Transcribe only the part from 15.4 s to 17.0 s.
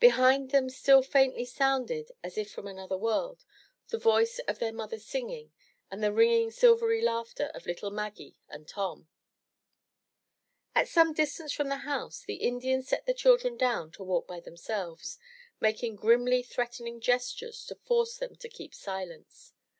making grimly threatening